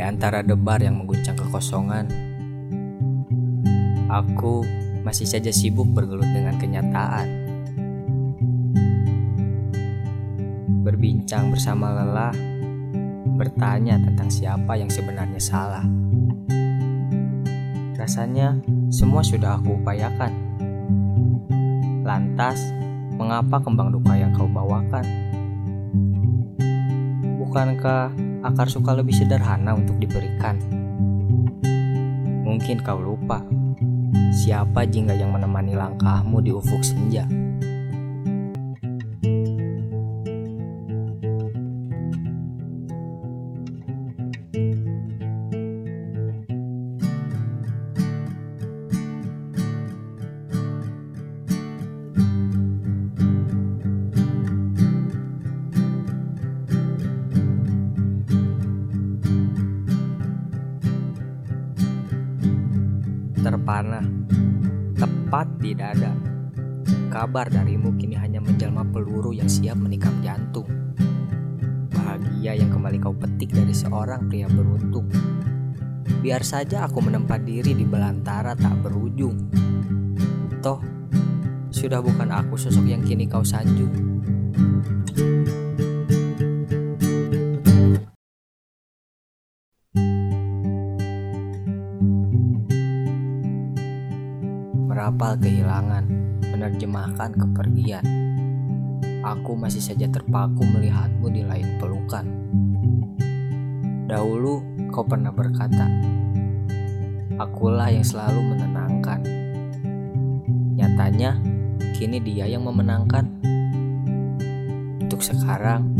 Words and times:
antara 0.00 0.42
debar 0.42 0.82
yang 0.82 0.98
mengguncang 0.98 1.38
kekosongan, 1.38 2.10
aku 4.10 4.64
masih 5.04 5.28
saja 5.28 5.52
sibuk 5.52 5.86
bergelut 5.92 6.26
dengan 6.32 6.56
kenyataan. 6.56 7.28
Berbincang 10.82 11.52
bersama 11.52 11.92
lelah, 11.92 12.34
bertanya 13.36 14.00
tentang 14.00 14.32
siapa 14.32 14.78
yang 14.78 14.88
sebenarnya 14.88 15.38
salah. 15.38 15.84
Rasanya 17.94 18.58
semua 18.88 19.20
sudah 19.20 19.60
aku 19.60 19.80
upayakan. 19.80 20.32
Lantas, 22.04 22.60
mengapa 23.16 23.62
kembang 23.64 23.94
duka 23.94 24.12
yang 24.16 24.34
kau 24.36 24.50
bawakan? 24.50 25.06
Bukankah 27.40 28.33
akar 28.44 28.68
suka 28.68 28.92
lebih 28.92 29.16
sederhana 29.16 29.72
untuk 29.72 29.96
diberikan? 29.96 30.60
Mungkin 32.44 32.84
kau 32.84 33.00
lupa, 33.00 33.40
siapa 34.30 34.84
jingga 34.84 35.16
yang 35.16 35.32
menemani 35.32 35.72
langkahmu 35.72 36.44
di 36.44 36.52
ufuk 36.52 36.84
senja? 36.84 37.24
Terpana, 63.44 64.00
tepat 64.96 65.60
di 65.60 65.76
dada. 65.76 66.16
Kabar 67.12 67.52
darimu 67.52 67.92
kini 68.00 68.16
hanya 68.16 68.40
menjelma 68.40 68.88
peluru 68.88 69.36
yang 69.36 69.52
siap 69.52 69.76
menikam 69.76 70.16
jantung. 70.24 70.64
Bahagia 71.92 72.56
yang 72.56 72.72
kembali 72.72 72.96
kau 73.04 73.12
petik 73.12 73.52
dari 73.52 73.76
seorang 73.76 74.32
pria 74.32 74.48
beruntung. 74.48 75.12
Biar 76.24 76.40
saja 76.40 76.88
aku 76.88 77.04
menempat 77.04 77.44
diri 77.44 77.76
di 77.76 77.84
belantara 77.84 78.56
tak 78.56 78.80
berujung. 78.80 79.36
Toh, 80.64 80.80
sudah 81.68 82.00
bukan 82.00 82.32
aku 82.32 82.56
sosok 82.56 82.88
yang 82.88 83.04
kini 83.04 83.28
kau 83.28 83.44
sanjung. 83.44 83.92
Merapal 94.94 95.34
kehilangan, 95.34 96.06
menerjemahkan 96.54 97.34
kepergian. 97.34 98.06
Aku 99.26 99.58
masih 99.58 99.82
saja 99.82 100.06
terpaku 100.06 100.62
melihatmu 100.62 101.34
di 101.34 101.42
lain 101.42 101.82
pelukan. 101.82 102.22
Dahulu 104.06 104.62
kau 104.94 105.02
pernah 105.02 105.34
berkata, 105.34 105.90
akulah 107.42 107.90
yang 107.90 108.06
selalu 108.06 108.54
menenangkan. 108.54 109.18
Nyatanya, 110.78 111.42
kini 111.98 112.22
dia 112.22 112.46
yang 112.46 112.62
memenangkan. 112.62 113.26
Untuk 115.02 115.26
sekarang, 115.26 115.90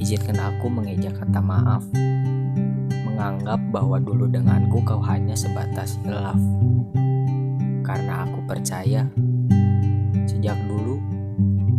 izinkan 0.00 0.40
aku 0.40 0.72
mengejak 0.72 1.20
kata 1.20 1.44
maaf. 1.44 1.84
Menganggap 3.04 3.60
bahwa 3.68 4.00
dulu 4.00 4.24
denganku 4.24 4.80
kau 4.88 5.04
hanya 5.04 5.36
sebatas 5.36 6.00
aku 6.08 6.40
percaya 8.52 9.08
sejak 10.28 10.60
dulu 10.68 11.00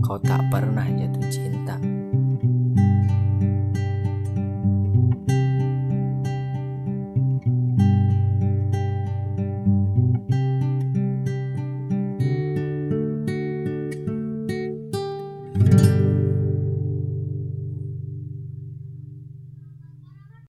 kau 0.00 0.16
tak 0.24 0.40
pernah 0.48 0.88
jatuh 0.88 1.28
cinta. 1.28 1.76